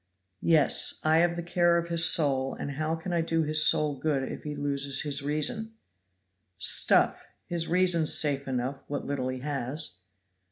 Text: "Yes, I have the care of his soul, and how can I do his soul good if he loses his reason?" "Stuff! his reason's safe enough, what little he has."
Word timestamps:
"Yes, 0.41 0.99
I 1.03 1.17
have 1.17 1.35
the 1.35 1.43
care 1.43 1.77
of 1.77 1.89
his 1.89 2.03
soul, 2.03 2.55
and 2.55 2.71
how 2.71 2.95
can 2.95 3.13
I 3.13 3.21
do 3.21 3.43
his 3.43 3.63
soul 3.63 3.99
good 3.99 4.23
if 4.23 4.41
he 4.41 4.55
loses 4.55 5.03
his 5.03 5.21
reason?" 5.21 5.75
"Stuff! 6.57 7.27
his 7.45 7.67
reason's 7.67 8.11
safe 8.11 8.47
enough, 8.47 8.79
what 8.87 9.05
little 9.05 9.27
he 9.27 9.41
has." 9.41 9.97